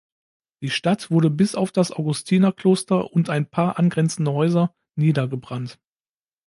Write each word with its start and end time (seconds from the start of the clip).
Die 0.63 0.71
Stadt 0.71 1.11
wurde 1.11 1.29
bis 1.29 1.53
auf 1.53 1.71
das 1.71 1.91
Augustinerkloster 1.91 3.11
und 3.13 3.29
ein 3.29 3.45
paar 3.47 3.77
angrenzende 3.77 4.33
Häuser 4.33 4.73
niedergebrannt. 4.97 5.77